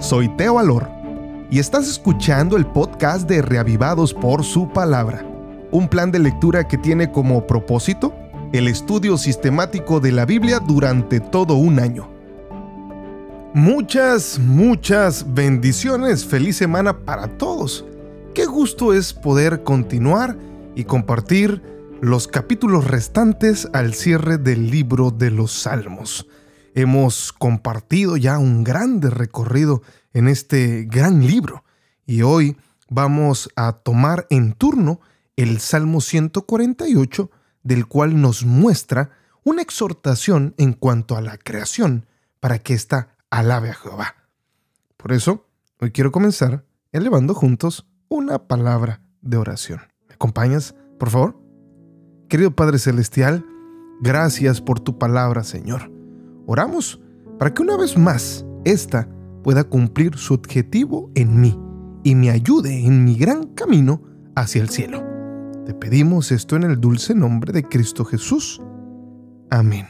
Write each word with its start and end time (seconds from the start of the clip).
soy 0.00 0.26
Teo 0.36 0.58
Alor 0.58 0.88
y 1.50 1.58
estás 1.58 1.86
escuchando 1.86 2.56
el 2.56 2.64
podcast 2.64 3.28
de 3.28 3.42
Reavivados 3.42 4.14
por 4.14 4.42
su 4.42 4.72
palabra, 4.72 5.22
un 5.70 5.86
plan 5.86 6.10
de 6.10 6.18
lectura 6.18 6.66
que 6.66 6.78
tiene 6.78 7.12
como 7.12 7.46
propósito 7.46 8.14
el 8.54 8.68
estudio 8.68 9.18
sistemático 9.18 10.00
de 10.00 10.12
la 10.12 10.24
Biblia 10.24 10.60
durante 10.60 11.20
todo 11.20 11.56
un 11.56 11.78
año. 11.78 12.08
Muchas, 13.52 14.38
muchas 14.38 15.34
bendiciones, 15.34 16.24
feliz 16.24 16.56
semana 16.56 17.00
para 17.00 17.28
todos. 17.36 17.84
Qué 18.32 18.46
gusto 18.46 18.94
es 18.94 19.12
poder 19.12 19.62
continuar 19.62 20.38
y 20.74 20.84
compartir 20.84 21.60
los 22.00 22.28
capítulos 22.28 22.86
restantes 22.86 23.68
al 23.74 23.92
cierre 23.92 24.38
del 24.38 24.70
libro 24.70 25.10
de 25.10 25.30
los 25.30 25.52
Salmos. 25.52 26.26
Hemos 26.76 27.32
compartido 27.32 28.18
ya 28.18 28.38
un 28.38 28.62
grande 28.62 29.08
recorrido 29.08 29.80
en 30.12 30.28
este 30.28 30.84
gran 30.84 31.26
libro 31.26 31.64
y 32.04 32.20
hoy 32.20 32.58
vamos 32.90 33.48
a 33.56 33.72
tomar 33.72 34.26
en 34.28 34.52
turno 34.52 35.00
el 35.36 35.58
Salmo 35.58 36.02
148, 36.02 37.30
del 37.62 37.86
cual 37.86 38.20
nos 38.20 38.44
muestra 38.44 39.08
una 39.42 39.62
exhortación 39.62 40.54
en 40.58 40.74
cuanto 40.74 41.16
a 41.16 41.22
la 41.22 41.38
creación 41.38 42.04
para 42.40 42.58
que 42.58 42.74
ésta 42.74 43.16
alabe 43.30 43.70
a 43.70 43.74
Jehová. 43.74 44.14
Por 44.98 45.12
eso, 45.12 45.46
hoy 45.80 45.92
quiero 45.92 46.12
comenzar 46.12 46.66
elevando 46.92 47.32
juntos 47.32 47.86
una 48.08 48.48
palabra 48.48 49.00
de 49.22 49.38
oración. 49.38 49.80
¿Me 50.08 50.16
acompañas, 50.16 50.74
por 50.98 51.08
favor? 51.08 51.40
Querido 52.28 52.54
Padre 52.54 52.78
Celestial, 52.78 53.46
gracias 54.02 54.60
por 54.60 54.78
tu 54.78 54.98
palabra, 54.98 55.42
Señor. 55.42 55.95
Oramos 56.46 57.00
para 57.38 57.52
que 57.52 57.62
una 57.62 57.76
vez 57.76 57.96
más 57.96 58.44
ésta 58.64 59.08
pueda 59.42 59.64
cumplir 59.64 60.16
su 60.16 60.34
objetivo 60.34 61.10
en 61.14 61.40
mí 61.40 61.58
y 62.04 62.14
me 62.14 62.30
ayude 62.30 62.86
en 62.86 63.04
mi 63.04 63.16
gran 63.16 63.54
camino 63.54 64.02
hacia 64.34 64.62
el 64.62 64.68
cielo. 64.68 65.04
Te 65.66 65.74
pedimos 65.74 66.30
esto 66.30 66.54
en 66.54 66.62
el 66.62 66.80
dulce 66.80 67.14
nombre 67.14 67.52
de 67.52 67.64
Cristo 67.64 68.04
Jesús. 68.04 68.60
Amén. 69.50 69.88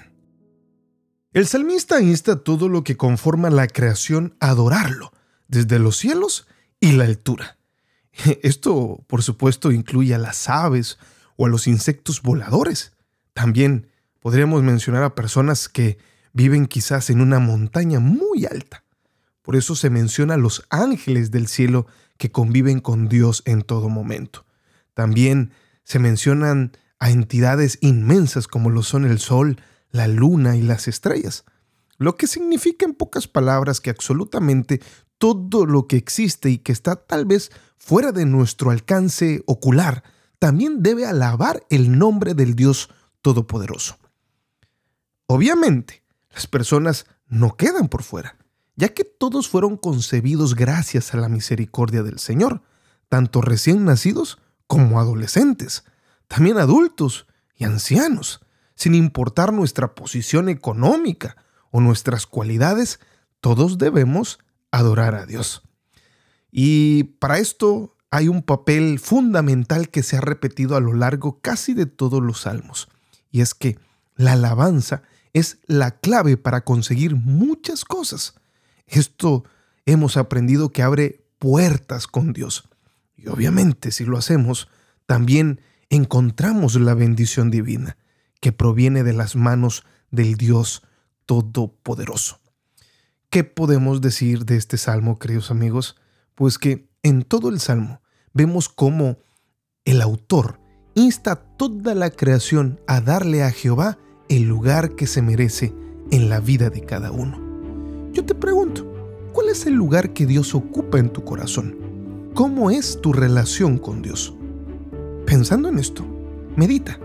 El 1.35 1.47
salmista 1.47 2.01
insta 2.01 2.37
todo 2.37 2.71
lo 2.71 2.83
que 2.83 2.97
conforma 2.97 3.51
la 3.51 3.67
creación 3.67 4.35
a 4.41 4.49
adorarlo, 4.49 5.13
desde 5.49 5.79
los 5.79 5.99
cielos 5.99 6.49
y 6.81 6.93
la 6.93 7.05
altura. 7.05 7.59
Esto, 8.43 9.05
por 9.07 9.23
supuesto, 9.23 9.71
incluye 9.71 10.15
a 10.15 10.19
las 10.19 10.49
aves 10.49 10.99
o 11.37 11.45
a 11.45 11.49
los 11.51 11.67
insectos 11.67 12.23
voladores. 12.23 12.93
También 13.35 13.89
podríamos 14.21 14.63
mencionar 14.63 15.03
a 15.03 15.15
personas 15.15 15.69
que 15.69 15.99
viven 16.37 16.67
quizás 16.67 17.09
en 17.09 17.23
una 17.23 17.39
montaña 17.39 17.99
muy 17.99 18.45
alta. 18.45 18.85
Por 19.41 19.57
eso 19.57 19.75
se 19.75 19.89
menciona 19.89 20.35
a 20.35 20.37
los 20.37 20.67
ángeles 20.69 21.31
del 21.31 21.47
cielo 21.47 21.87
que 22.19 22.31
conviven 22.31 22.81
con 22.81 23.09
Dios 23.09 23.43
en 23.47 23.63
todo 23.63 23.89
momento. 23.89 24.45
También 24.93 25.53
se 25.83 25.99
mencionan 25.99 26.73
a 26.99 27.11
entidades 27.11 27.79
inmensas 27.81 28.49
como 28.49 28.69
lo 28.69 28.83
son 28.83 29.07
el 29.07 29.19
sol, 29.19 29.59
la 29.91 30.09
luna 30.09 30.57
y 30.57 30.63
las 30.63 30.89
estrellas, 30.89 31.47
lo 31.97 32.17
que 32.17 32.27
significa 32.27 32.85
en 32.85 32.93
pocas 32.93 33.27
palabras 33.29 33.81
que 33.81 33.89
absolutamente 33.89 34.83
todo 35.17 35.65
lo 35.65 35.87
que 35.87 35.97
existe 35.97 36.51
y 36.51 36.59
que 36.59 36.73
está 36.73 36.97
tal 36.97 37.25
vez 37.25 37.51
fuera 37.79 38.13
de 38.13 38.27
nuestro 38.27 38.71
alcance 38.71 39.43
ocular, 39.47 40.03
también 40.39 40.83
debe 40.83 41.07
alabar 41.07 41.65
el 41.71 41.99
nombre 41.99 42.35
del 42.35 42.55
Dios 42.55 42.91
Todopoderoso. 43.23 43.97
Obviamente, 45.27 46.05
las 46.37 46.47
personas 46.47 47.07
no 47.29 47.57
quedan 47.57 47.89
por 47.89 48.03
fuera, 48.03 48.37
ya 48.77 48.91
que 48.91 49.05
todos 49.05 49.49
fueron 49.49 49.79
concebidos 49.79 50.55
gracias 50.55 51.15
a 51.15 51.17
la 51.17 51.31
misericordia 51.31 52.03
del 52.03 52.19
Señor, 52.19 52.61
tanto 53.09 53.41
recién 53.41 53.87
nacidos 53.87 54.39
como 54.67 55.01
adolescentes, 55.01 55.85
también 56.29 56.59
adultos 56.59 57.27
y 57.55 57.65
ancianos, 57.65 58.41
sin 58.75 58.95
importar 58.95 59.55
nuestra 59.55 59.95
posición 59.95 60.51
económica 60.51 61.39
o 61.71 61.81
nuestras 61.81 62.27
cualidades, 62.27 63.01
todos 63.41 63.79
debemos 63.79 64.39
adorar 64.71 65.15
a 65.15 65.25
Dios. 65.25 65.63
Y 66.51 67.05
para 67.19 67.39
esto 67.39 67.97
hay 68.11 68.29
un 68.29 68.43
papel 68.43 68.99
fundamental 68.99 69.89
que 69.89 70.03
se 70.03 70.19
ha 70.19 70.21
repetido 70.21 70.77
a 70.77 70.81
lo 70.81 70.93
largo 70.93 71.41
casi 71.41 71.73
de 71.73 71.87
todos 71.87 72.23
los 72.23 72.43
salmos, 72.43 72.89
y 73.31 73.41
es 73.41 73.55
que 73.55 73.79
la 74.17 74.33
alabanza 74.33 75.03
es 75.37 75.59
la 75.67 75.91
clave 75.91 76.39
para 76.39 76.65
conseguir 76.65 77.15
muchas 77.15 77.85
cosas. 77.85 78.37
Esto 78.87 79.45
hemos 79.85 80.17
aprendido 80.17 80.71
que 80.71 80.83
abre 80.83 81.27
puertas 81.39 82.07
con 82.07 82.33
Dios. 82.33 82.67
Y 83.19 83.29
obviamente 83.29 83.91
si 83.91 84.07
lo 84.07 84.17
hacemos, 84.17 84.69
también 85.05 85.61
encontramos 85.91 86.81
la 86.81 86.95
bendición 86.95 87.51
divina 87.51 87.99
que 88.41 88.53
proviene 88.53 89.05
de 89.05 89.13
las 89.13 89.37
manos 89.37 89.85
del 90.11 90.37
Dios 90.37 90.83
Todopoderoso. 91.27 92.41
¿Qué 93.29 93.45
podemos 93.45 94.01
decir 94.01 94.47
de 94.47 94.57
este 94.57 94.79
salmo, 94.79 95.19
queridos 95.19 95.51
amigos? 95.51 95.97
Pues 96.35 96.59
que 96.59 96.89
en 97.03 97.25
todo 97.25 97.51
el 97.51 97.61
salmo 97.61 98.01
vemos 98.33 98.71
cómo 98.71 99.19
el 99.85 100.01
autor 100.01 100.61
insta 100.95 101.33
a 101.33 101.57
toda 101.59 101.95
la 101.95 102.09
creación 102.09 102.81
a 102.87 103.03
darle 103.03 103.43
a 103.43 103.51
Jehová 103.51 103.99
el 104.29 104.43
lugar 104.43 104.97
que 104.97 105.07
se 105.07 105.23
merece 105.23 105.73
en 106.11 106.29
la 106.29 106.41
vida 106.41 106.71
de 106.71 106.81
cada 106.83 107.11
uno. 107.11 107.39
Yo 108.13 108.25
te 108.25 108.35
pregunto, 108.35 108.87
¿cuál 109.33 109.49
es 109.49 109.67
el 109.67 109.75
lugar 109.75 110.13
que 110.13 110.27
Dios 110.27 110.55
ocupa 110.55 110.99
en 110.99 111.11
tu 111.11 111.25
corazón? 111.25 111.77
¿Cómo 112.35 112.71
es 112.71 113.01
tu 113.01 113.13
relación 113.13 113.79
con 113.79 114.03
Dios? 114.03 114.35
Pensando 115.27 115.69
en 115.69 115.79
esto, 115.79 116.05
medita 116.57 116.99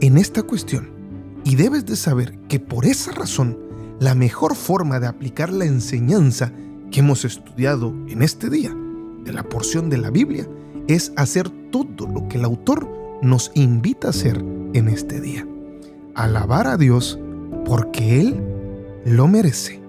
en 0.00 0.18
esta 0.18 0.42
cuestión 0.42 0.90
y 1.44 1.56
debes 1.56 1.86
de 1.86 1.96
saber 1.96 2.38
que 2.48 2.60
por 2.60 2.86
esa 2.86 3.12
razón 3.12 3.58
la 4.00 4.14
mejor 4.14 4.54
forma 4.54 5.00
de 5.00 5.06
aplicar 5.06 5.52
la 5.52 5.64
enseñanza 5.64 6.52
que 6.90 7.00
hemos 7.00 7.24
estudiado 7.24 7.92
en 8.08 8.22
este 8.22 8.48
día 8.48 8.74
de 9.24 9.32
la 9.32 9.42
porción 9.42 9.90
de 9.90 9.98
la 9.98 10.10
Biblia 10.10 10.48
es 10.86 11.12
hacer 11.16 11.50
todo 11.70 12.06
lo 12.06 12.28
que 12.28 12.38
el 12.38 12.44
autor 12.44 12.88
nos 13.20 13.50
invita 13.54 14.08
a 14.08 14.10
hacer 14.10 14.42
en 14.72 14.88
este 14.88 15.20
día 15.20 15.46
alabar 16.18 16.66
a 16.66 16.76
Dios 16.76 17.18
porque 17.64 18.20
Él 18.20 18.42
lo 19.04 19.28
merece. 19.28 19.80